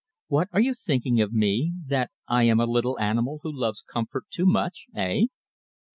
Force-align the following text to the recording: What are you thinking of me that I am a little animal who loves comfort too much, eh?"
What 0.29 0.47
are 0.51 0.61
you 0.61 0.73
thinking 0.73 1.21
of 1.21 1.31
me 1.31 1.73
that 1.85 2.09
I 2.27 2.41
am 2.45 2.59
a 2.59 2.65
little 2.65 2.97
animal 2.99 3.39
who 3.43 3.55
loves 3.55 3.83
comfort 3.83 4.23
too 4.31 4.47
much, 4.47 4.87
eh?" 4.95 5.25